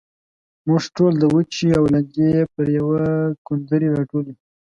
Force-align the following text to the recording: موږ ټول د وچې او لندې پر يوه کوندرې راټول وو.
موږ 0.67 0.83
ټول 0.95 1.13
د 1.17 1.23
وچې 1.33 1.67
او 1.79 1.83
لندې 1.93 2.29
پر 2.53 2.65
يوه 2.79 3.01
کوندرې 3.47 3.87
راټول 3.97 4.25
وو. 4.29 4.35